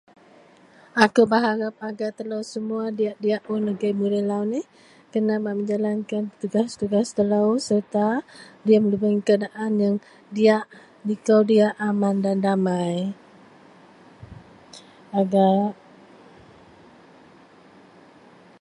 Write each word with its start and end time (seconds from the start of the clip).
Ako 1.05 1.21
beharap 1.31 1.75
agar 1.89 2.11
telo 2.17 2.39
semua 2.53 2.85
diyak-diyak 2.97 3.43
un 3.55 3.63
agei 3.71 3.93
mudei 3.99 4.23
lau 4.29 4.43
neh, 4.51 4.65
kena 5.11 5.35
bak 5.43 5.55
menjalan 5.57 5.97
tugas-tugas 6.41 7.07
telo. 7.17 7.43
Serta 7.69 8.07
diem 8.65 8.83
lubeng 8.91 9.19
keadaan 9.27 9.71
diyak 10.35 10.65
liko 11.07 11.37
diyak 11.49 11.73
aman 11.89 12.15
dan 12.25 12.37
damai. 12.45 12.95
Ado 15.19 15.51